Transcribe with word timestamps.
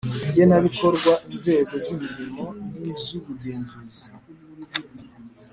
igenabikorwa 0.27 1.11
inzego 1.31 1.73
z 1.83 1.87
imirimo 1.95 2.43
n 2.73 2.75
iz 2.91 3.03
ubugenzuzi 3.17 4.03